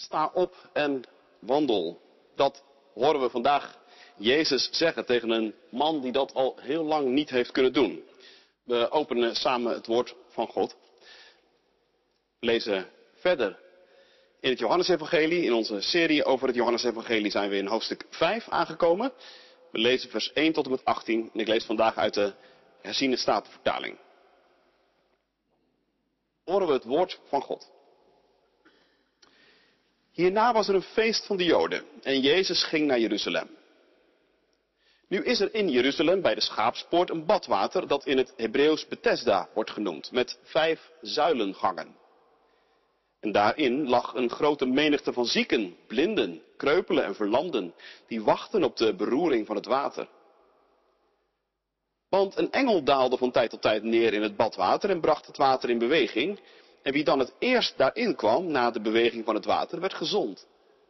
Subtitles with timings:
[0.00, 1.02] Sta op en
[1.38, 2.00] wandel.
[2.34, 2.62] Dat
[2.94, 3.78] horen we vandaag
[4.16, 8.04] Jezus zeggen tegen een man die dat al heel lang niet heeft kunnen doen.
[8.64, 10.76] We openen samen het woord van God.
[12.38, 13.58] Lezen verder
[14.40, 15.44] in het Johannesevangelie.
[15.44, 19.12] In onze serie over het Johannesevangelie zijn we in hoofdstuk 5 aangekomen.
[19.70, 22.32] We lezen vers 1 tot en met 18 en ik lees vandaag uit de
[22.80, 23.98] herziene statenvertaling.
[26.44, 27.70] Horen we het woord van God.
[30.12, 33.48] Hierna was er een feest van de Joden en Jezus ging naar Jeruzalem.
[35.08, 39.48] Nu is er in Jeruzalem bij de schaapspoort een badwater dat in het Hebreeuws Bethesda
[39.54, 41.96] wordt genoemd, met vijf zuilengangen.
[43.20, 47.74] En daarin lag een grote menigte van zieken, blinden, kreupelen en verlamden,
[48.06, 50.08] die wachten op de beroering van het water.
[52.08, 55.36] Want een engel daalde van tijd tot tijd neer in het badwater en bracht het
[55.36, 56.40] water in beweging.
[56.82, 60.46] En wie dan het eerst daarin kwam, na de beweging van het water, werd gezond.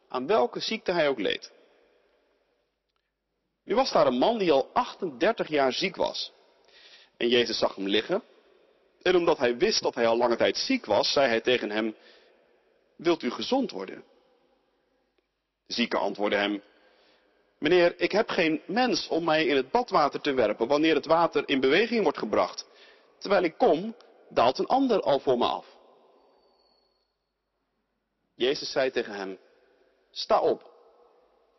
[0.07, 1.51] Aan welke ziekte hij ook leed.
[3.63, 6.31] Nu was daar een man die al 38 jaar ziek was.
[7.17, 8.23] En Jezus zag hem liggen.
[9.01, 11.95] En omdat hij wist dat hij al lange tijd ziek was, zei hij tegen hem,
[12.95, 14.03] wilt u gezond worden?
[15.65, 16.61] De zieke antwoordde hem,
[17.57, 21.43] meneer, ik heb geen mens om mij in het badwater te werpen wanneer het water
[21.45, 22.65] in beweging wordt gebracht.
[23.17, 23.95] Terwijl ik kom,
[24.29, 25.65] daalt een ander al voor me af.
[28.41, 29.39] Jezus zei tegen hem,
[30.11, 30.71] sta op,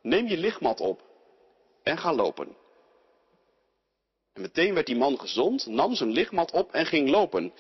[0.01, 1.03] neem je lichtmat op
[1.83, 2.57] en ga lopen.
[4.33, 7.53] En meteen werd die man gezond, nam zijn lichtmat op en ging lopen.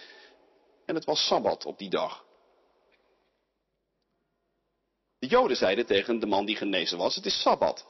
[0.87, 2.25] En het was Sabbat op die dag.
[5.19, 7.87] De Joden zeiden tegen de man die genezen was, het is Sabbat.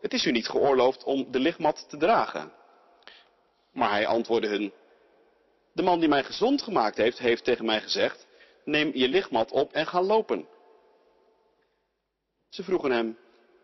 [0.00, 2.52] Het is u niet geoorloofd om de lichtmat te dragen.
[3.72, 4.72] Maar hij antwoordde hun,
[5.72, 8.26] de man die mij gezond gemaakt heeft, heeft tegen mij gezegd,
[8.64, 10.48] neem je lichtmat op en ga lopen.
[12.50, 13.18] Ze vroegen hem,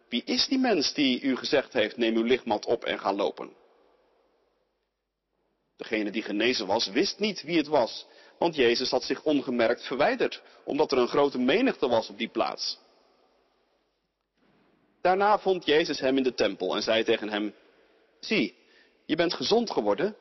[0.08, 3.56] wie is die mens die u gezegd heeft, neem uw lichtmat op en ga lopen?
[5.76, 8.06] Degene die genezen was, wist niet wie het was,
[8.38, 12.78] want Jezus had zich ongemerkt verwijderd, omdat er een grote menigte was op die plaats.
[15.00, 17.54] Daarna vond Jezus hem in de tempel en zei tegen hem,
[18.20, 18.56] zie,
[19.04, 20.16] je bent gezond geworden,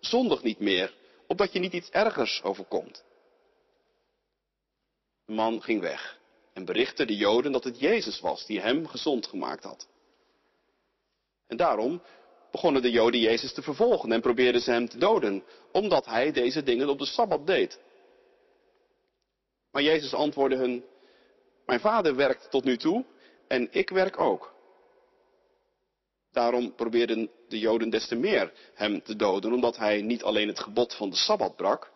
[0.00, 0.94] zondig niet meer,
[1.26, 3.04] opdat je niet iets ergers overkomt.
[5.24, 6.22] De man ging weg
[6.54, 9.88] en berichtte de Joden dat het Jezus was die hem gezond gemaakt had.
[11.46, 12.02] En daarom
[12.50, 16.62] begonnen de Joden Jezus te vervolgen en probeerden ze hem te doden, omdat hij deze
[16.62, 17.80] dingen op de Sabbat deed.
[19.70, 20.84] Maar Jezus antwoordde hun,
[21.66, 23.04] mijn vader werkt tot nu toe
[23.48, 24.54] en ik werk ook.
[26.32, 30.60] Daarom probeerden de Joden des te meer hem te doden, omdat hij niet alleen het
[30.60, 31.92] gebod van de Sabbat brak,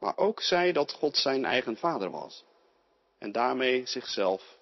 [0.00, 2.44] maar ook zei dat God zijn eigen vader was.
[3.18, 4.58] En daarmee zichzelf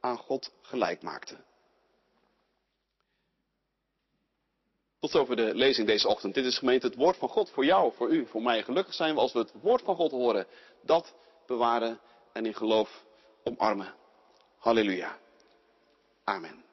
[0.00, 1.36] aan God gelijk maakte.
[5.00, 6.34] Tot zover de lezing deze ochtend.
[6.34, 8.62] Dit is gemeente het woord van God voor jou, voor u, voor mij.
[8.62, 10.46] Gelukkig zijn we als we het woord van God horen.
[10.82, 11.14] Dat
[11.46, 12.00] bewaren
[12.32, 13.04] en in geloof
[13.44, 13.94] omarmen.
[14.58, 15.18] Halleluja.
[16.24, 16.64] Amen.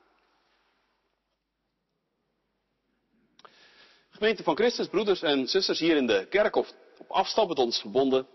[4.10, 7.80] Gemeente van Christus, broeders en zusters hier in de kerk of op afstand met ons
[7.80, 8.28] verbonden.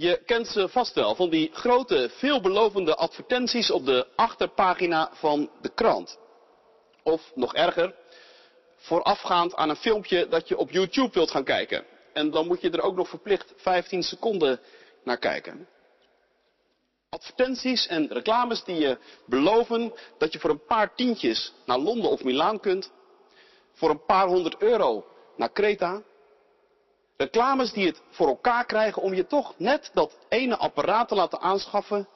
[0.00, 5.68] Je kent ze vast wel van die grote, veelbelovende advertenties op de achterpagina van de
[5.74, 6.18] krant.
[7.02, 7.94] Of nog erger,
[8.76, 11.84] voorafgaand aan een filmpje dat je op YouTube wilt gaan kijken.
[12.12, 14.60] En dan moet je er ook nog verplicht 15 seconden
[15.04, 15.68] naar kijken.
[17.08, 22.24] Advertenties en reclames die je beloven dat je voor een paar tientjes naar Londen of
[22.24, 22.90] Milaan kunt.
[23.72, 25.06] Voor een paar honderd euro
[25.36, 26.02] naar Kreta.
[27.20, 31.40] Reclames die het voor elkaar krijgen om je toch net dat ene apparaat te laten
[31.40, 32.08] aanschaffen.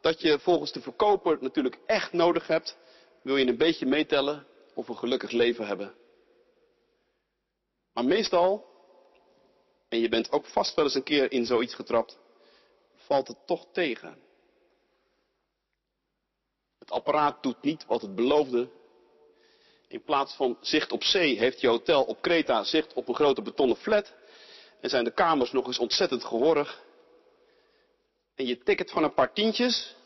[0.00, 2.76] Dat je volgens de verkoper natuurlijk echt nodig hebt.
[3.22, 5.94] Wil je een beetje meetellen of een gelukkig leven hebben.
[7.92, 8.66] Maar meestal,
[9.88, 12.18] en je bent ook vast wel eens een keer in zoiets getrapt,
[12.94, 14.18] valt het toch tegen.
[16.78, 18.70] Het apparaat doet niet wat het beloofde.
[19.88, 23.42] In plaats van zicht op zee heeft je hotel op Kreta zicht op een grote
[23.42, 24.16] betonnen flat.
[24.80, 26.82] En zijn de kamers nog eens ontzettend geworrig.
[28.34, 29.96] En je ticket van een paar tientjes.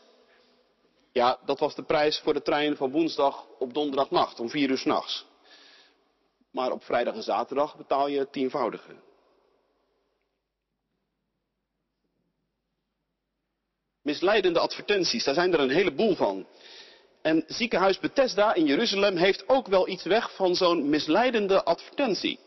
[1.11, 4.77] Ja, dat was de prijs voor de trein van woensdag op donderdagnacht om vier uur
[4.77, 5.25] s'nachts.
[6.51, 8.95] Maar op vrijdag en zaterdag betaal je het tienvoudige.
[14.01, 16.47] Misleidende advertenties, daar zijn er een heleboel van.
[17.21, 22.39] En ziekenhuis Bethesda in Jeruzalem heeft ook wel iets weg van zo'n misleidende advertentie.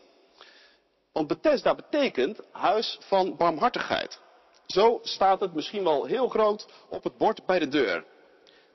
[1.17, 4.19] Want Bethesda betekent huis van barmhartigheid.
[4.65, 8.05] Zo staat het misschien wel heel groot op het bord bij de deur.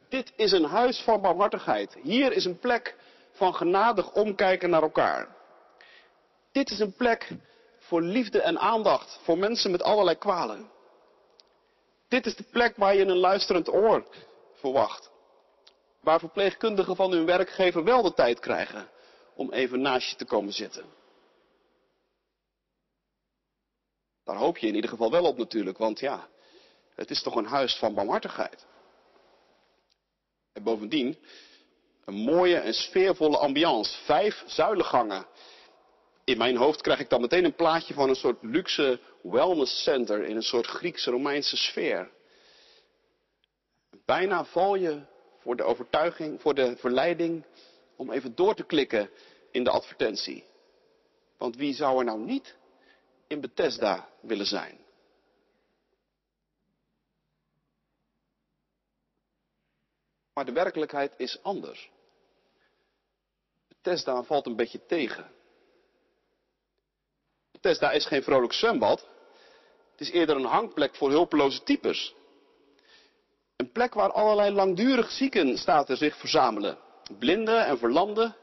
[0.09, 1.97] Dit is een huis van barmhartigheid.
[2.03, 2.97] Hier is een plek
[3.33, 5.37] van genadig omkijken naar elkaar.
[6.53, 7.31] Dit is een plek
[7.79, 10.71] voor liefde en aandacht voor mensen met allerlei kwalen.
[12.09, 14.07] Dit is de plek waar je een luisterend oor
[14.55, 15.11] verwacht.
[16.01, 18.89] Waar verpleegkundigen van hun werkgever wel de tijd krijgen
[19.35, 21.01] om even naast je te komen zitten.
[24.33, 26.29] Daar hoop je in ieder geval wel op natuurlijk, want ja,
[26.95, 28.67] het is toch een huis van barmhartigheid.
[30.53, 31.17] En bovendien,
[32.05, 34.03] een mooie en sfeervolle ambiance.
[34.05, 35.27] Vijf zuilengangen.
[36.25, 40.25] In mijn hoofd krijg ik dan meteen een plaatje van een soort luxe wellness center
[40.25, 42.11] in een soort Griekse Romeinse sfeer.
[44.05, 45.03] Bijna val je
[45.39, 47.45] voor de overtuiging, voor de verleiding
[47.97, 49.11] om even door te klikken
[49.51, 50.45] in de advertentie.
[51.39, 52.61] Want wie zou er nou niet
[53.33, 54.79] in Bethesda willen zijn?
[60.35, 61.91] Maar de werkelijkheid is anders.
[63.69, 65.31] Bethesda valt een beetje tegen.
[67.53, 69.07] Bethesda is geen vrolijk zwembad.
[69.91, 72.15] Het is eerder een hangplek voor hulpeloze types.
[73.57, 76.79] Een plek waar allerlei langdurig zieken staten zich verzamelen.
[77.19, 78.37] Blinden en verlamden.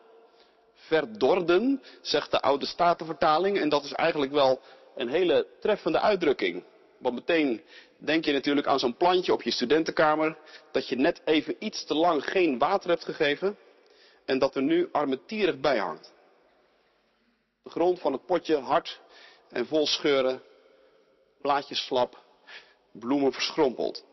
[0.73, 3.59] Verdorden, zegt de oude statenvertaling.
[3.59, 4.61] En dat is eigenlijk wel
[4.99, 6.63] een hele treffende uitdrukking.
[6.97, 7.61] Want meteen
[7.97, 10.37] denk je natuurlijk aan zo'n plantje op je studentenkamer.
[10.71, 13.57] Dat je net even iets te lang geen water hebt gegeven.
[14.25, 16.13] En dat er nu armetierig bij hangt.
[17.63, 18.99] De grond van het potje hard
[19.49, 20.41] en vol scheuren.
[21.41, 22.23] Blaadjes slap.
[22.91, 24.05] Bloemen verschrompeld.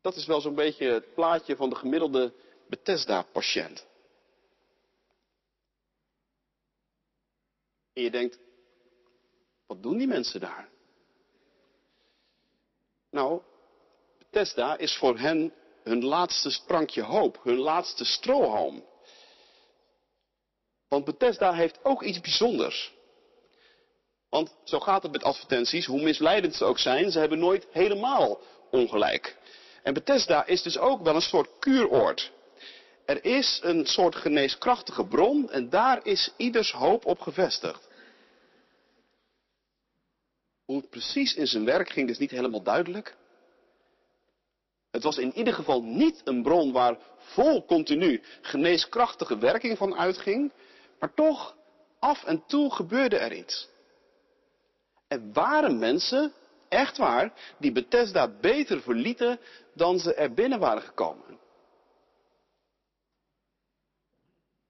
[0.00, 2.32] Dat is wel zo'n beetje het plaatje van de gemiddelde
[2.68, 3.86] Bethesda-patiënt.
[8.00, 8.38] En je denkt,
[9.66, 10.68] wat doen die mensen daar?
[13.10, 13.42] Nou,
[14.18, 15.52] Bethesda is voor hen
[15.82, 18.84] hun laatste sprankje hoop, hun laatste strohalm.
[20.88, 22.92] Want Bethesda heeft ook iets bijzonders.
[24.28, 28.40] Want zo gaat het met advertenties, hoe misleidend ze ook zijn, ze hebben nooit helemaal
[28.70, 29.36] ongelijk.
[29.82, 32.32] En Bethesda is dus ook wel een soort kuuroord.
[33.04, 37.88] Er is een soort geneeskrachtige bron en daar is ieders hoop op gevestigd.
[40.70, 43.16] Hoe het precies in zijn werk ging is niet helemaal duidelijk.
[44.90, 50.52] Het was in ieder geval niet een bron waar vol continu geneeskrachtige werking van uitging,
[50.98, 51.56] maar toch
[51.98, 53.68] af en toe gebeurde er iets.
[55.08, 56.32] Er waren mensen,
[56.68, 59.40] echt waar, die Bethesda beter verlieten
[59.74, 61.38] dan ze er binnen waren gekomen.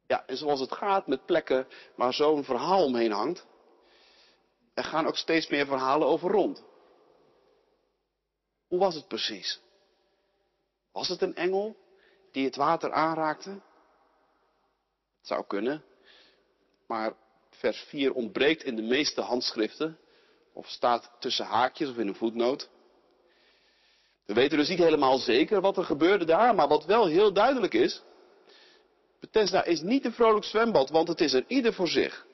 [0.07, 3.49] Ja, en zoals het gaat met plekken waar zo'n verhaal omheen hangt,
[4.81, 6.65] er gaan ook steeds meer verhalen over rond.
[8.69, 9.61] Hoe was het precies?
[10.93, 11.77] Was het een engel
[12.33, 13.51] die het water aanraakte?
[13.51, 15.85] Het zou kunnen,
[16.87, 17.13] maar
[17.51, 19.99] vers 4 ontbreekt in de meeste handschriften,
[20.53, 22.69] of staat tussen haakjes of in een voetnoot.
[24.27, 27.75] We weten dus niet helemaal zeker wat er gebeurde daar, maar wat wel heel duidelijk
[27.75, 28.03] is,
[29.21, 32.29] Bethesda is niet een vrolijk zwembad, want het is er ieder voor zich.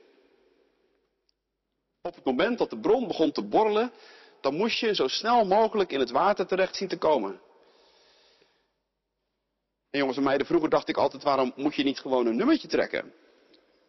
[2.06, 3.92] Op het moment dat de bron begon te borrelen,
[4.40, 7.40] dan moest je zo snel mogelijk in het water terecht zien te komen.
[9.90, 12.68] En jongens en meiden, vroeger dacht ik altijd, waarom moet je niet gewoon een nummertje
[12.68, 13.12] trekken?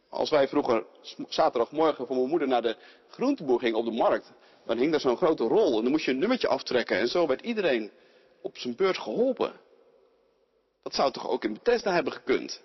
[0.09, 0.85] Als wij vroeger
[1.27, 2.77] zaterdagmorgen voor mijn moeder naar de
[3.09, 4.31] groenteboer gingen op de markt,
[4.65, 7.27] dan hing daar zo'n grote rol en dan moest je een nummertje aftrekken en zo
[7.27, 7.91] werd iedereen
[8.41, 9.53] op zijn beurt geholpen.
[10.83, 12.61] Dat zou toch ook in Bethesda hebben gekund?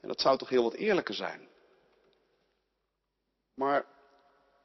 [0.00, 1.48] En dat zou toch heel wat eerlijker zijn?
[3.54, 3.98] Maar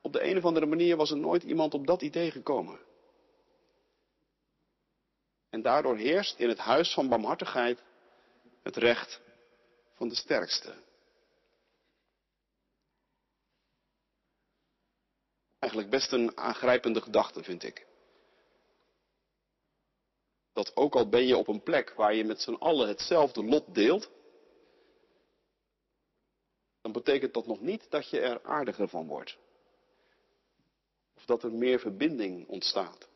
[0.05, 2.79] op de een of andere manier was er nooit iemand op dat idee gekomen.
[5.50, 7.83] En daardoor heerst in het huis van barmhartigheid
[8.63, 9.21] het recht
[9.93, 10.74] van de sterkste.
[15.59, 17.88] Eigenlijk best een aangrijpende gedachte, vind ik.
[20.53, 23.75] Dat ook al ben je op een plek waar je met z'n allen hetzelfde lot
[23.75, 24.09] deelt,
[26.81, 29.43] dan betekent dat nog niet dat je er aardiger van wordt.
[31.25, 33.08] Dat er meer verbinding ontstaat.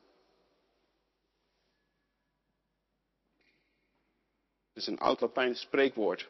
[4.68, 6.30] Het is een oud Latijns spreekwoord.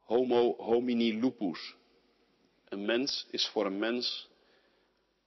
[0.00, 1.74] Homo homini lupus.
[2.64, 4.28] Een mens is voor een mens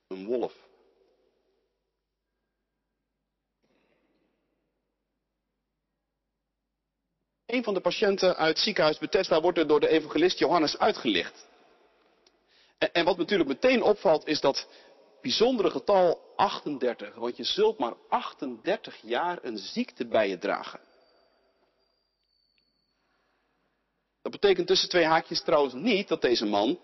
[0.07, 0.53] een wolf.
[7.45, 11.47] Een van de patiënten uit het ziekenhuis Bethesda wordt er door de evangelist Johannes uitgelicht.
[12.77, 14.67] En wat natuurlijk meteen opvalt is dat
[15.23, 20.79] bijzondere getal 38, want je zult maar 38 jaar een ziekte bij je dragen.
[24.21, 26.79] Dat betekent tussen twee haakjes trouwens niet dat deze man,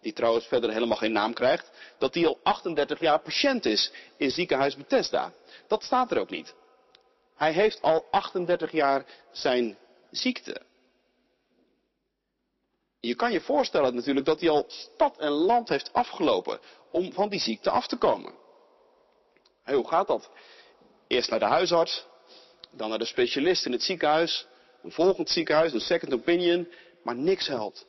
[0.00, 4.30] die trouwens verder helemaal geen naam krijgt, dat hij al 38 jaar patiënt is in
[4.30, 5.32] ziekenhuis Bethesda.
[5.68, 6.54] Dat staat er ook niet.
[7.34, 9.78] Hij heeft al 38 jaar zijn
[10.10, 10.62] ziekte.
[13.00, 17.28] Je kan je voorstellen natuurlijk dat hij al stad en land heeft afgelopen om van
[17.28, 18.34] die ziekte af te komen.
[19.64, 20.30] Hoe gaat dat?
[21.06, 22.06] Eerst naar de huisarts,
[22.70, 24.46] dan naar de specialist in het ziekenhuis,
[24.82, 26.68] een volgend ziekenhuis, een second opinion,
[27.02, 27.86] maar niks helpt.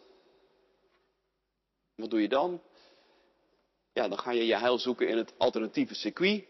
[1.96, 2.62] Wat doe je dan?
[3.94, 6.46] Ja, dan ga je je heil zoeken in het alternatieve circuit.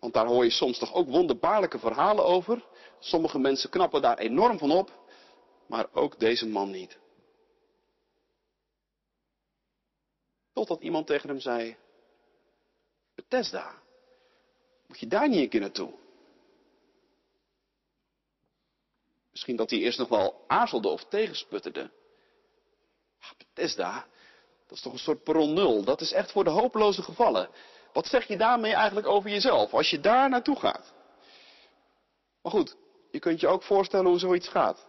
[0.00, 2.64] Want daar hoor je soms toch ook wonderbaarlijke verhalen over.
[2.98, 4.90] Sommige mensen knappen daar enorm van op,
[5.66, 6.98] maar ook deze man niet.
[10.56, 11.76] Totdat iemand tegen hem zei,
[13.14, 13.74] Bethesda,
[14.86, 15.92] moet je daar niet een keer naartoe?
[19.30, 21.90] Misschien dat hij eerst nog wel aarzelde of tegensputterde.
[23.38, 24.06] Bethesda,
[24.66, 25.84] dat is toch een soort perron nul.
[25.84, 27.50] Dat is echt voor de hopeloze gevallen.
[27.92, 30.92] Wat zeg je daarmee eigenlijk over jezelf als je daar naartoe gaat?
[32.42, 32.76] Maar goed,
[33.10, 34.86] je kunt je ook voorstellen hoe zoiets gaat.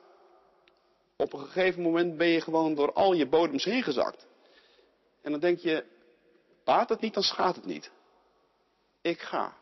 [1.16, 4.28] Op een gegeven moment ben je gewoon door al je bodems heen gezakt.
[5.28, 5.86] En dan denk je,
[6.64, 7.92] baat het niet, dan schaadt het niet.
[9.02, 9.58] Ik ga.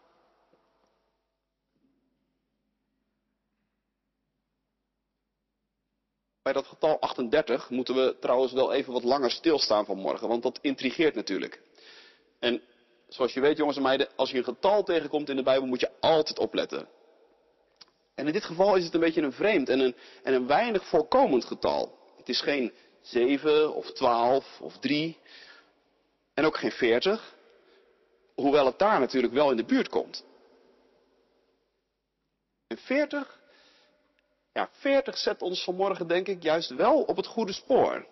[6.41, 10.59] Bij dat getal 38 moeten we trouwens wel even wat langer stilstaan vanmorgen, want dat
[10.61, 11.61] intrigeert natuurlijk.
[12.39, 12.61] En
[13.07, 15.79] zoals je weet, jongens en meiden, als je een getal tegenkomt in de Bijbel, moet
[15.79, 16.87] je altijd opletten.
[18.15, 20.85] En in dit geval is het een beetje een vreemd en een, en een weinig
[20.85, 21.97] voorkomend getal.
[22.17, 25.17] Het is geen 7 of 12 of 3
[26.35, 27.35] en ook geen 40,
[28.35, 30.25] hoewel het daar natuurlijk wel in de buurt komt.
[32.67, 33.43] En 40
[34.55, 38.05] ja, 40 zet ons vanmorgen denk ik juist wel op het goede spoor.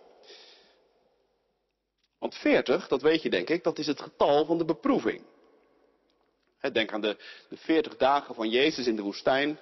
[2.19, 5.21] Want 40, dat weet je denk ik, dat is het getal van de beproeving.
[6.71, 7.17] Denk aan de,
[7.49, 9.59] de 40 dagen van Jezus in de woestijn.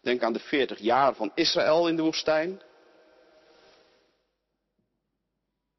[0.00, 2.62] Denk aan de 40 jaar van Israël in de woestijn.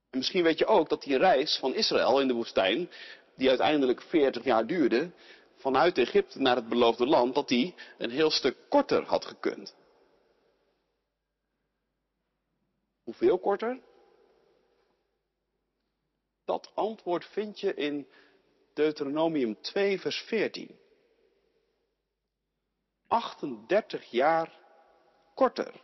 [0.09, 2.89] En misschien weet je ook dat die reis van Israël in de woestijn,
[3.35, 5.11] die uiteindelijk 40 jaar duurde,
[5.55, 9.75] vanuit Egypte naar het beloofde land, dat die een heel stuk korter had gekund.
[13.03, 13.79] Hoeveel korter?
[16.45, 18.07] Dat antwoord vind je in
[18.73, 20.79] Deuteronomium 2, vers 14.
[23.07, 24.59] 38 jaar
[25.35, 25.81] korter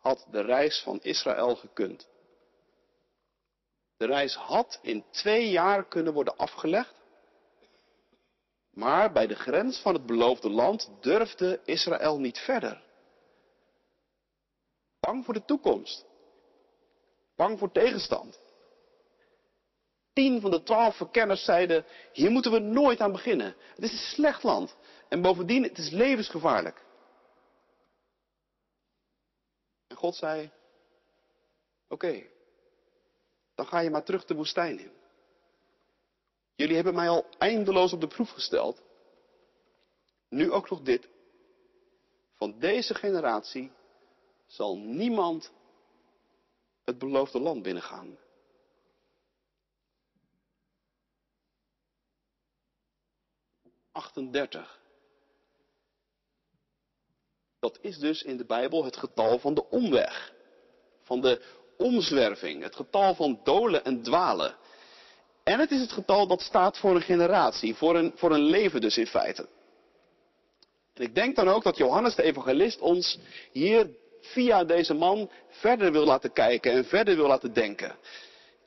[0.00, 2.08] had de reis van Israël gekund.
[3.98, 6.98] De reis had in twee jaar kunnen worden afgelegd
[8.78, 12.82] maar bij de grens van het beloofde land durfde Israël niet verder.
[15.00, 16.06] Bang voor de toekomst.
[17.36, 18.40] Bang voor tegenstand.
[20.12, 23.56] Tien van de twaalf verkenners zeiden, hier moeten we nooit aan beginnen.
[23.74, 24.76] Het is een slecht land.
[25.08, 26.84] En bovendien, het is levensgevaarlijk.
[29.86, 30.50] En God zei,
[31.88, 32.26] oké,
[33.58, 34.92] dan ga je maar terug de woestijn in.
[36.54, 38.82] Jullie hebben mij al eindeloos op de proef gesteld.
[40.28, 41.08] Nu ook nog dit.
[42.34, 43.72] Van deze generatie
[44.46, 45.52] zal niemand
[46.84, 48.18] het beloofde land binnengaan.
[53.92, 54.80] Achtendertig.
[57.58, 60.34] Dat is dus in de Bijbel het getal van de omweg.
[61.02, 62.62] Van de omzwerving.
[62.62, 64.54] Het getal van dolen en dwalen.
[65.44, 68.80] En het is het getal dat staat voor een generatie, voor een, voor een leven
[68.80, 69.48] dus in feite.
[70.94, 73.18] En ik denk dan ook dat Johannes de evangelist ons
[73.52, 77.96] hier via deze man verder wil laten kijken en verder wil laten denken.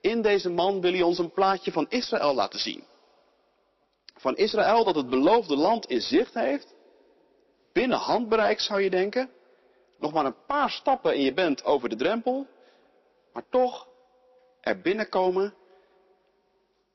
[0.02, 2.84] In deze man wil hij ons een plaatje van Israël laten zien.
[4.16, 6.74] Van Israël dat het beloofde land in zicht heeft.
[7.74, 9.30] Binnen handbereik zou je denken.
[10.00, 12.48] Nog maar een paar stappen en je bent over de drempel.
[13.34, 13.88] Maar toch
[14.62, 15.56] er binnenkomen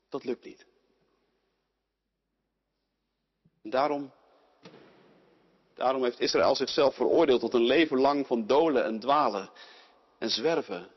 [0.08, 0.66] dat lukt niet.
[3.62, 4.12] En daarom,
[5.74, 9.50] daarom heeft Israël zichzelf veroordeeld tot een leven lang van dolen en dwalen
[10.18, 10.90] en zwerven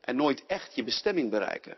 [0.00, 1.76] en nooit echt je bestemming bereiken.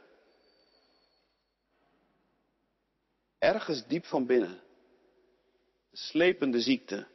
[3.38, 4.62] Ergens diep van binnen,
[5.90, 7.06] een slepende ziekte,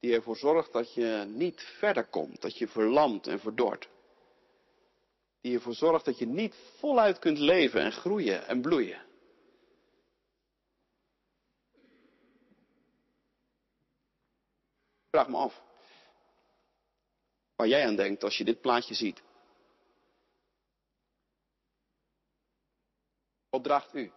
[0.00, 3.88] die ervoor zorgt dat je niet verder komt, dat je verlamt en verdort
[5.40, 9.08] die ervoor zorgt dat je niet voluit kunt leven en groeien en bloeien.
[15.10, 15.68] Vraag me af
[17.60, 19.22] waar jij aan denkt als je dit plaatje ziet.
[23.50, 24.12] Wat draagt u?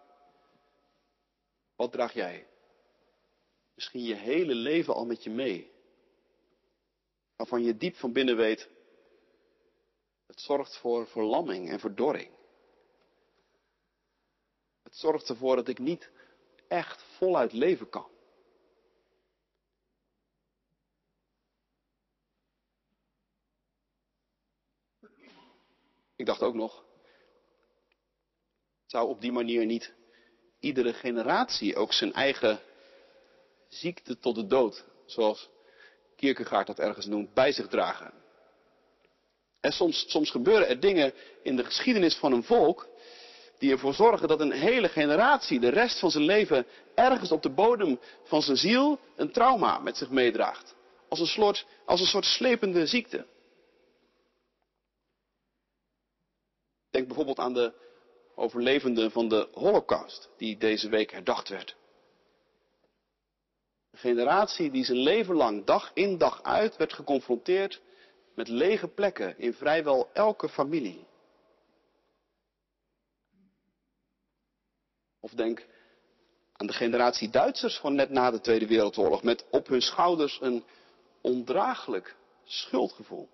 [1.76, 2.46] Wat draag jij?
[3.74, 5.72] Misschien je hele leven al met je mee.
[7.36, 8.68] Waarvan je diep van binnen weet,
[10.34, 12.30] het zorgt voor verlamming en verdorring.
[14.82, 16.10] Het zorgt ervoor dat ik niet
[16.68, 18.10] echt voluit leven kan.
[26.16, 26.84] Ik dacht ook nog,
[28.86, 29.94] zou op die manier niet
[30.58, 32.60] iedere generatie ook zijn eigen
[33.68, 35.50] ziekte tot de dood, zoals
[36.16, 38.23] Kierkegaard dat ergens noemt, bij zich dragen?
[39.64, 42.88] En soms, soms gebeuren er dingen in de geschiedenis van een volk
[43.58, 47.50] die ervoor zorgen dat een hele generatie de rest van zijn leven ergens op de
[47.50, 50.74] bodem van zijn ziel een trauma met zich meedraagt.
[51.08, 53.26] Als een soort, als een soort slepende ziekte.
[56.90, 57.72] Denk bijvoorbeeld aan de
[58.34, 61.76] overlevenden van de Holocaust, die deze week herdacht werd.
[63.90, 67.80] Een generatie die zijn leven lang, dag in dag uit, werd geconfronteerd
[68.34, 71.06] met lege plekken in vrijwel elke familie.
[75.20, 75.66] Of denk
[76.52, 80.64] aan de generatie Duitsers van net na de Tweede Wereldoorlog, met op hun schouders een
[81.20, 83.28] ondraaglijk schuldgevoel.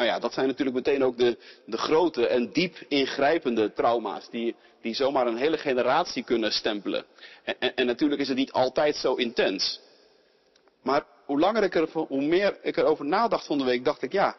[0.00, 4.56] Nou ja, dat zijn natuurlijk meteen ook de, de grote en diep ingrijpende trauma's die,
[4.80, 7.04] die zomaar een hele generatie kunnen stempelen.
[7.44, 9.80] En, en, natuurlijk is het niet altijd zo intens.
[10.82, 14.12] Maar hoe langer ik er, hoe meer ik erover nadacht van de week, dacht ik
[14.12, 14.36] ja,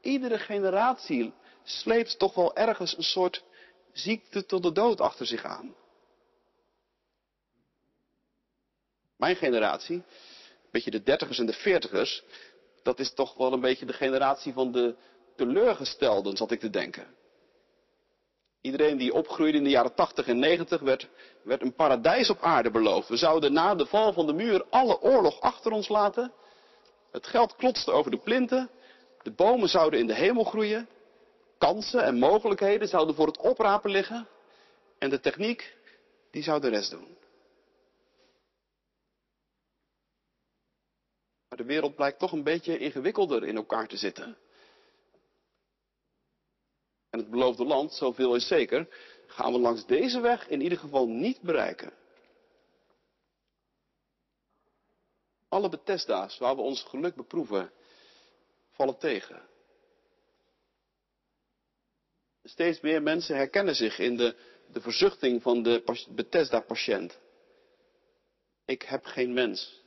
[0.00, 1.32] iedere generatie
[1.64, 3.44] sleept toch wel ergens een soort
[3.92, 5.74] ziekte tot de dood achter zich aan.
[9.16, 10.04] Mijn generatie, een
[10.70, 12.22] beetje de dertigers en de veertigers,
[12.88, 14.94] dat is toch wel een beetje de generatie van de
[15.36, 17.06] teleurgestelden, zat ik te denken.
[18.60, 21.08] Iedereen die opgroeide in de jaren 80 en 90 werd,
[21.42, 23.08] werd een paradijs op aarde beloofd.
[23.08, 26.32] We zouden na de val van de muur alle oorlog achter ons laten.
[27.12, 28.70] Het geld klotste over de plinten.
[29.22, 30.88] De bomen zouden in de hemel groeien.
[31.58, 34.28] Kansen en mogelijkheden zouden voor het oprapen liggen.
[34.98, 35.76] En de techniek,
[36.30, 37.17] die zou de rest doen.
[41.58, 44.36] De wereld blijkt toch een beetje ingewikkelder in elkaar te zitten.
[47.10, 48.88] En het beloofde land, zoveel is zeker,
[49.26, 51.92] gaan we langs deze weg in ieder geval niet bereiken.
[55.48, 57.72] Alle Bethesda's waar we ons geluk beproeven,
[58.70, 59.42] vallen tegen.
[62.44, 64.36] Steeds meer mensen herkennen zich in de,
[64.72, 67.18] de verzuchting van de Bethesda-patiënt.
[68.64, 69.86] Ik heb geen mens.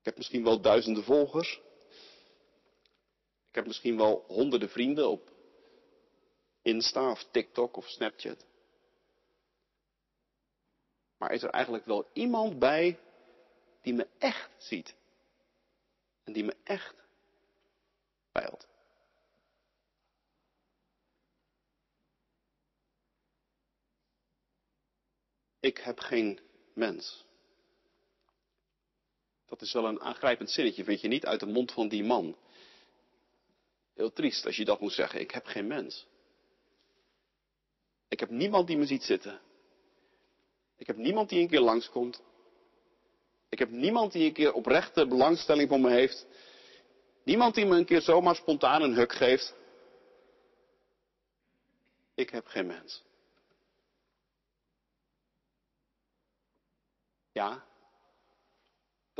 [0.00, 1.60] Ik heb misschien wel duizenden volgers.
[3.48, 5.32] Ik heb misschien wel honderden vrienden op
[6.62, 8.46] Insta of TikTok of Snapchat.
[11.16, 12.98] Maar is er eigenlijk wel iemand bij
[13.82, 14.94] die me echt ziet?
[16.24, 16.94] En die me echt
[18.32, 18.68] peilt?
[25.60, 26.40] Ik heb geen
[26.74, 27.26] mens.
[29.50, 32.36] Dat is wel een aangrijpend zinnetje, vind je niet, uit de mond van die man.
[33.94, 35.20] Heel triest als je dat moet zeggen.
[35.20, 36.06] Ik heb geen mens.
[38.08, 39.40] Ik heb niemand die me ziet zitten.
[40.76, 42.22] Ik heb niemand die een keer langskomt.
[43.48, 46.26] Ik heb niemand die een keer oprechte belangstelling voor me heeft.
[47.22, 49.54] Niemand die me een keer zomaar spontaan een huk geeft.
[52.14, 53.02] Ik heb geen mens.
[57.32, 57.68] Ja,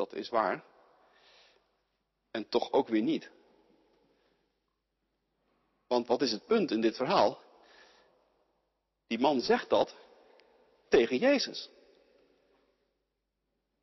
[0.01, 0.65] dat is waar.
[2.31, 3.31] En toch ook weer niet.
[5.87, 7.39] Want wat is het punt in dit verhaal?
[9.07, 9.95] Die man zegt dat
[10.89, 11.71] tegen Jezus.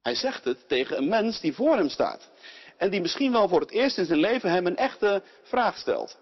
[0.02, 2.30] Hij zegt het tegen een mens die voor hem staat.
[2.78, 6.18] En die misschien wel voor het eerst in zijn leven hem een echte vraag stelt.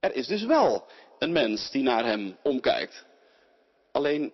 [0.00, 0.86] Er is dus wel
[1.18, 3.04] een mens die naar hem omkijkt.
[3.92, 4.32] Alleen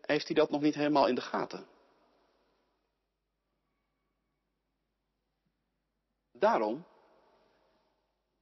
[0.00, 1.77] heeft hij dat nog niet helemaal in de gaten.
[6.38, 6.86] Daarom,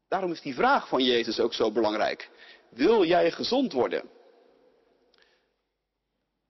[0.08, 2.30] daarom is die vraag van Jezus ook zo belangrijk.
[2.68, 4.10] Wil jij gezond worden?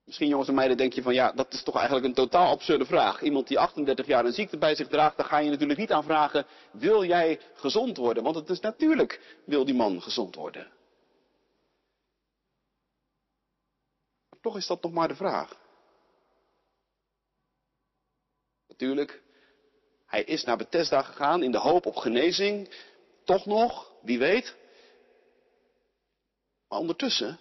[0.05, 2.87] Misschien jongens en meiden denk je van ja, dat is toch eigenlijk een totaal absurde
[2.87, 3.23] vraag.
[3.23, 6.05] Iemand die 38 jaar een ziekte bij zich draagt, daar ga je natuurlijk niet aan
[6.05, 8.23] vragen, wil jij gezond worden?
[8.23, 10.75] Want het is natuurlijk, wil die man gezond worden.
[14.47, 15.61] toch is dat nog maar de vraag.
[18.69, 19.23] Natuurlijk,
[20.17, 22.69] hij is naar Bethesda gegaan in de hoop op genezing.
[23.25, 24.55] Toch nog, wie weet.
[26.69, 27.39] Maar ondertussen,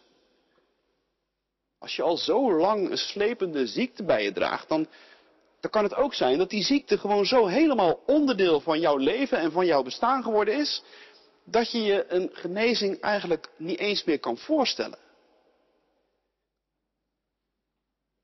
[1.79, 4.87] als je al zo lang een slepende ziekte bij je draagt, dan,
[5.59, 9.37] dan kan het ook zijn dat die ziekte gewoon zo helemaal onderdeel van jouw leven
[9.37, 10.83] en van jouw bestaan geworden is,
[11.43, 14.99] dat je je een genezing eigenlijk niet eens meer kan voorstellen.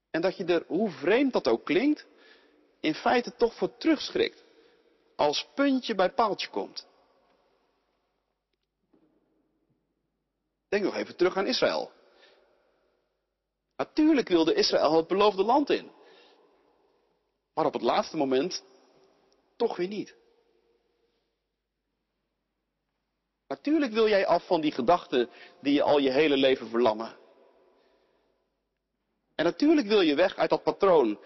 [0.10, 2.06] En dat je er, hoe vreemd dat ook klinkt,
[2.80, 4.41] in feite toch voor terugschrikt.
[5.22, 6.88] Als puntje bij paaltje komt.
[10.70, 11.92] Denk nog even terug aan Israël.
[13.76, 15.92] Natuurlijk wilde Israël het beloofde land in.
[17.54, 18.64] Maar op het laatste moment
[19.56, 20.16] toch weer niet.
[23.48, 25.30] Natuurlijk wil jij af van die gedachten
[25.60, 27.18] die je al je hele leven verlammen.
[29.36, 31.20] En natuurlijk wil je weg uit dat patroon,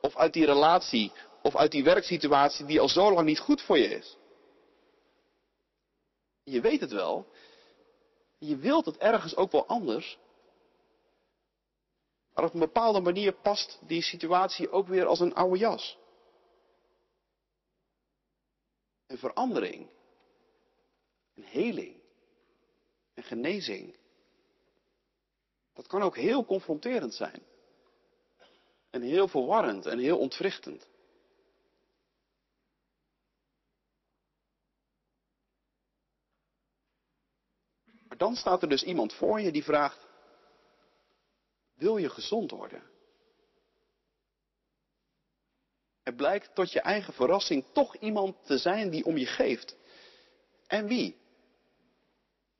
[0.00, 3.78] of uit die relatie, of uit die werksituatie die al zo lang niet goed voor
[3.78, 4.16] je is.
[6.42, 7.26] Je weet het wel,
[8.38, 10.18] je wilt het ergens ook wel anders.
[12.34, 15.98] Maar op een bepaalde manier past die situatie ook weer als een oude jas.
[19.06, 19.88] Een verandering,
[21.34, 22.02] een heling,
[23.14, 23.96] een genezing.
[25.74, 27.42] Dat kan ook heel confronterend zijn.
[28.90, 30.89] En heel verwarrend en heel ontwrichtend.
[38.20, 40.06] Dan staat er dus iemand voor je die vraagt,
[41.74, 42.82] wil je gezond worden?
[46.02, 49.76] Er blijkt tot je eigen verrassing toch iemand te zijn die om je geeft.
[50.66, 51.16] En wie?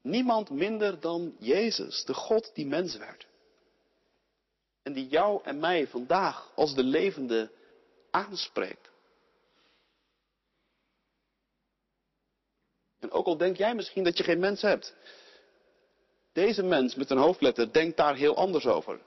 [0.02, 3.26] Niemand minder dan Jezus, de God die mens werd.
[4.82, 7.50] En die jou en mij vandaag als de levende
[8.10, 8.90] aanspreekt.
[12.98, 14.94] En ook al denk jij misschien dat je geen mens hebt.
[16.32, 19.00] Deze mens met een hoofdletter denkt daar heel anders over.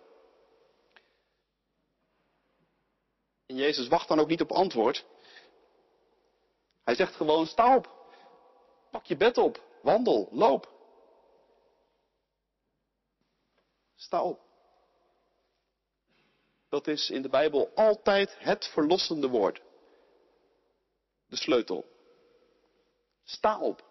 [3.46, 5.06] En Jezus wacht dan ook niet op antwoord.
[6.84, 7.92] Hij zegt gewoon, sta op.
[8.92, 9.62] Pak je bed op.
[9.82, 10.28] Wandel.
[10.32, 10.72] Loop.
[13.96, 14.42] Sta op.
[16.70, 19.62] Dat is in de Bijbel altijd het verlossende woord.
[21.26, 21.86] De sleutel.
[23.24, 23.84] Sta op.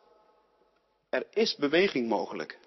[1.09, 2.59] Er is beweging mogelijk.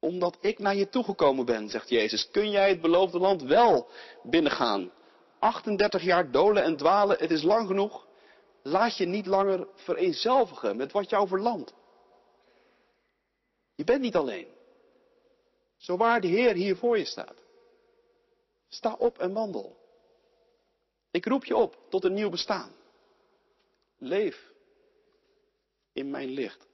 [0.00, 3.88] Omdat ik naar je toegekomen ben, zegt Jezus, kun jij het beloofde land wel
[4.22, 4.92] binnengaan.
[5.38, 8.06] 38 jaar dolen en dwalen, het is lang genoeg.
[8.62, 11.74] Laat je niet langer vereenzelvigen met wat jou verlamt.
[13.74, 14.48] Je bent niet alleen.
[15.76, 17.42] Zo waar de Heer hier voor je staat.
[18.68, 19.76] Sta op en wandel.
[21.10, 22.72] Ik roep je op tot een nieuw bestaan.
[23.98, 24.52] Leef
[25.92, 26.69] in mijn licht.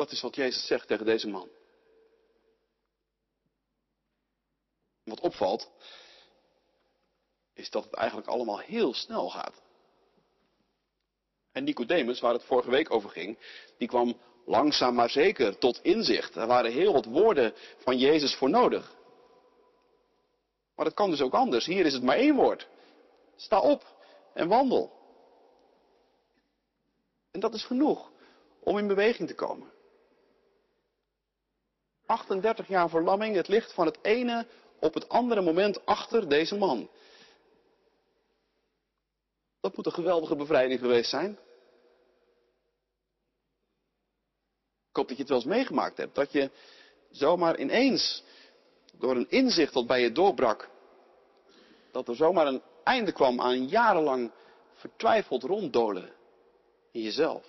[0.00, 1.48] Dat is wat Jezus zegt tegen deze man.
[5.04, 5.70] Wat opvalt,
[7.54, 9.62] is dat het eigenlijk allemaal heel snel gaat.
[11.52, 13.38] En Nicodemus, waar het vorige week over ging,
[13.78, 16.36] die kwam langzaam maar zeker tot inzicht.
[16.36, 18.96] Er waren heel wat woorden van Jezus voor nodig.
[20.74, 21.66] Maar het kan dus ook anders.
[21.66, 22.68] Hier is het maar één woord.
[23.36, 23.96] Sta op
[24.34, 24.92] en wandel.
[27.30, 28.10] En dat is genoeg
[28.60, 29.78] om in beweging te komen.
[32.10, 34.46] 38 jaar verlamming, het ligt van het ene
[34.78, 36.88] op het andere moment achter deze man.
[39.60, 41.38] Dat moet een geweldige bevrijding geweest zijn.
[44.88, 46.14] Ik hoop dat je het wel eens meegemaakt hebt.
[46.14, 46.50] Dat je
[47.10, 48.22] zomaar ineens,
[48.92, 50.70] door een inzicht dat bij je doorbrak,
[51.92, 54.32] dat er zomaar een einde kwam aan jarenlang
[54.72, 56.12] vertwijfeld ronddolen
[56.90, 57.46] in jezelf.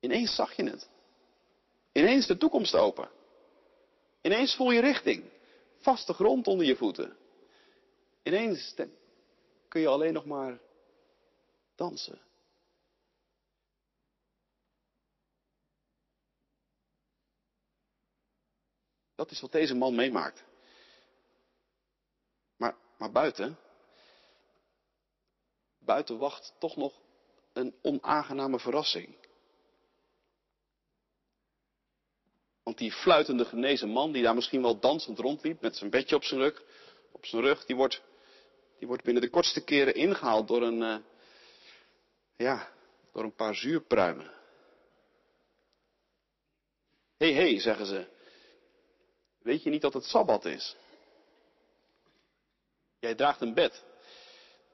[0.00, 0.88] Ineens zag je het.
[1.98, 3.10] Ineens de toekomst open.
[4.22, 5.30] Ineens voel je richting.
[5.78, 7.16] Vaste grond onder je voeten.
[8.22, 8.74] Ineens
[9.68, 10.60] kun je alleen nog maar
[11.74, 12.20] dansen.
[19.14, 20.44] Dat is wat deze man meemaakt.
[22.56, 23.58] Maar, maar buiten,
[25.78, 27.00] buiten wacht toch nog
[27.52, 29.27] een onaangename verrassing.
[32.68, 36.24] Want die fluitende genezen man, die daar misschien wel dansend rondliep met zijn bedje op
[36.24, 36.62] zijn rug,
[37.12, 38.02] op zijn rug, die wordt,
[38.78, 40.96] die wordt binnen de kortste keren ingehaald door een, uh,
[42.36, 42.72] Ja,
[43.12, 44.32] door een paar zuurpruimen.
[47.16, 48.06] Hé, hey, hé, hey, zeggen ze.
[49.38, 50.76] Weet je niet dat het Sabbat is?
[52.98, 53.84] Jij draagt een bed.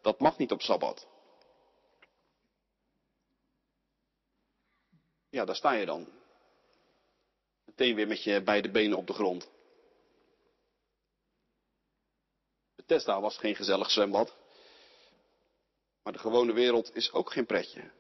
[0.02, 1.07] Dat mag niet op Sabbat.
[5.30, 6.22] Ja, daar sta je dan.
[7.76, 9.48] Meteen weer met je beide benen op de grond.
[12.76, 14.37] Bethesda was geen gezellig zwembad.
[16.02, 17.90] Maar de gewone wereld is ook geen pretje.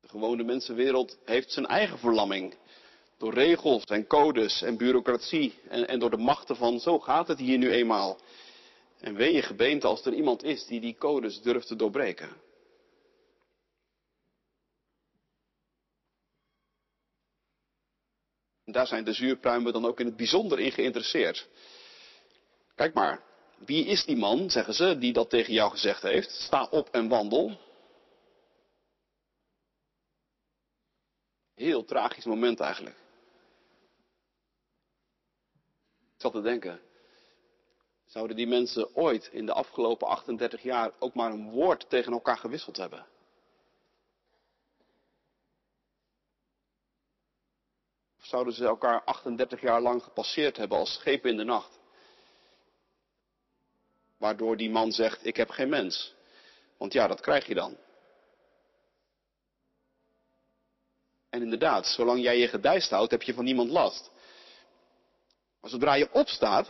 [0.00, 2.54] De gewone mensenwereld heeft zijn eigen verlamming.
[3.18, 7.38] Door regels en codes en bureaucratie en, en door de machten van zo gaat het
[7.38, 8.18] hier nu eenmaal.
[9.00, 12.42] En ween je gebeente als er iemand is die die codes durft te doorbreken.
[18.74, 21.48] Daar zijn de zuurpruimen dan ook in het bijzonder in geïnteresseerd.
[22.74, 23.22] Kijk maar,
[23.58, 26.30] wie is die man, zeggen ze, die dat tegen jou gezegd heeft?
[26.30, 27.58] Sta op en wandel.
[31.54, 32.96] Heel tragisch moment eigenlijk.
[36.14, 36.80] Ik zat te denken,
[38.06, 42.38] zouden die mensen ooit in de afgelopen 38 jaar ook maar een woord tegen elkaar
[42.38, 43.06] gewisseld hebben?
[48.34, 51.78] Zouden ze elkaar 38 jaar lang gepasseerd hebben als schepen in de nacht?
[54.18, 56.14] Waardoor die man zegt, ik heb geen mens.
[56.78, 57.76] Want ja, dat krijg je dan.
[61.30, 64.10] En inderdaad, zolang jij je gedijst houdt, heb je van niemand last.
[65.60, 66.68] Maar zodra je opstaat,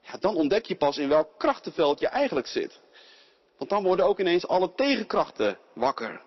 [0.00, 2.80] ja, dan ontdek je pas in welk krachtenveld je eigenlijk zit.
[3.58, 6.22] Want dan worden ook ineens alle tegenkrachten wakker.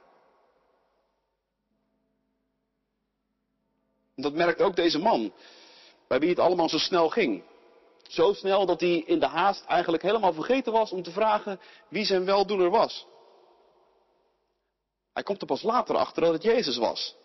[4.21, 5.34] Dat merkt ook deze man,
[6.08, 7.43] bij wie het allemaal zo snel ging.
[8.08, 12.05] Zo snel dat hij in de haast eigenlijk helemaal vergeten was om te vragen wie
[12.05, 13.08] zijn weldoener was.
[15.13, 17.15] Hij komt er pas later achter dat het Jezus was.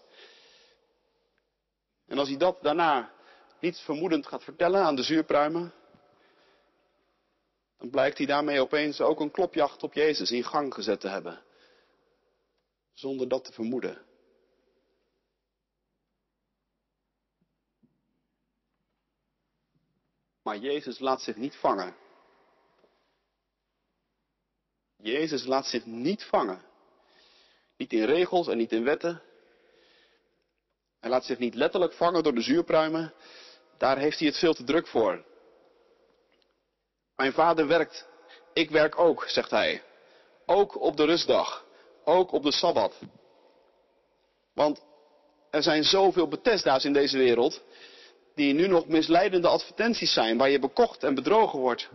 [2.06, 3.10] En als hij dat daarna
[3.60, 5.72] niets vermoedend gaat vertellen aan de zuurpruimen,
[7.78, 11.42] dan blijkt hij daarmee opeens ook een klopjacht op Jezus in gang gezet te hebben.
[12.92, 14.02] Zonder dat te vermoeden.
[20.44, 21.96] Maar Jezus laat zich niet vangen.
[24.96, 26.62] Jezus laat zich niet vangen.
[27.76, 29.22] Niet in regels en niet in wetten.
[31.00, 33.14] Hij laat zich niet letterlijk vangen door de zuurpruimen.
[33.78, 35.24] Daar heeft hij het veel te druk voor.
[37.16, 38.06] Mijn vader werkt.
[38.52, 39.82] Ik werk ook, zegt hij.
[40.46, 41.64] Ook op de rustdag.
[42.04, 42.98] Ook op de Sabbat.
[44.52, 44.82] Want
[45.50, 47.62] er zijn zoveel Bethesda's in deze wereld
[48.34, 51.88] die nu nog misleidende advertenties zijn, waar je bekocht en bedrogen wordt.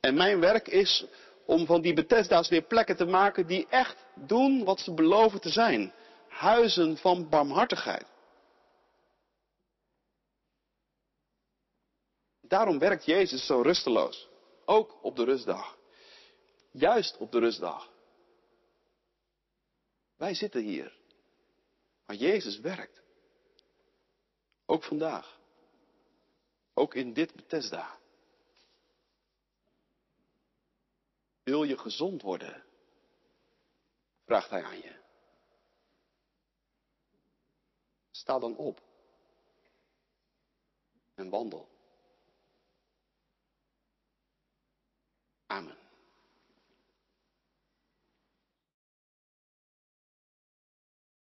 [0.00, 1.04] En mijn werk is
[1.46, 5.48] om van die Bethesda's weer plekken te maken die echt doen wat ze beloven te
[5.48, 5.92] zijn.
[6.28, 8.06] Huizen van barmhartigheid.
[12.40, 14.28] Daarom werkt Jezus zo rusteloos.
[14.64, 15.78] Ook op de rustdag.
[16.70, 17.90] Juist op de rustdag.
[20.16, 20.92] Wij zitten hier.
[22.06, 22.99] Maar Jezus werkt.
[24.70, 25.40] Ook vandaag.
[26.74, 27.98] Ook in dit Bethesda.
[31.42, 32.64] Wil je gezond worden?
[34.24, 34.98] Vraagt hij aan je.
[38.10, 38.80] Sta dan op.
[41.14, 41.68] En wandel.
[45.46, 45.89] Amen.